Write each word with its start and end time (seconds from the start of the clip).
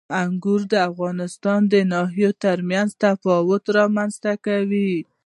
انګور 0.21 0.61
د 0.73 0.73
افغانستان 0.89 1.59
د 1.73 1.75
ناحیو 1.91 2.31
ترمنځ 2.43 2.89
تفاوتونه 3.03 3.75
رامنځ 3.79 4.13
ته 4.23 4.31
کوي. 4.45 4.91